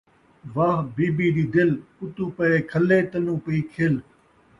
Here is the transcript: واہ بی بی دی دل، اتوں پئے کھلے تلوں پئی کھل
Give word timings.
واہ 0.53 0.77
بی 0.95 1.05
بی 1.15 1.27
دی 1.35 1.45
دل، 1.55 1.69
اتوں 1.99 2.29
پئے 2.35 2.55
کھلے 2.69 2.99
تلوں 3.11 3.39
پئی 3.43 3.59
کھل 3.71 3.93